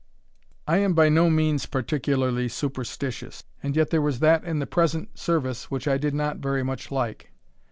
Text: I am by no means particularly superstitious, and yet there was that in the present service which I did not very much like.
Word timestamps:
I 0.67 0.77
am 0.79 0.95
by 0.95 1.09
no 1.09 1.29
means 1.29 1.67
particularly 1.67 2.47
superstitious, 2.49 3.43
and 3.61 3.75
yet 3.75 3.91
there 3.91 4.01
was 4.01 4.17
that 4.17 4.43
in 4.43 4.57
the 4.57 4.65
present 4.65 5.15
service 5.15 5.69
which 5.69 5.87
I 5.87 5.99
did 5.99 6.15
not 6.15 6.37
very 6.37 6.63
much 6.63 6.89
like. 6.89 7.31